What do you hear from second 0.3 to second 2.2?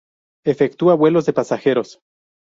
Efectúa vuelos de pasajeros.